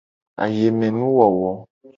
Ayemenuwowo. 0.43 1.51